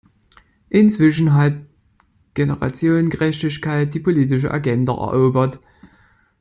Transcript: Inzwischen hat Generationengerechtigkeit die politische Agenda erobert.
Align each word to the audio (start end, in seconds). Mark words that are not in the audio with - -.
Inzwischen 0.71 1.35
hat 1.35 1.53
Generationengerechtigkeit 2.33 3.93
die 3.93 3.99
politische 3.99 4.49
Agenda 4.49 4.93
erobert. 4.93 5.59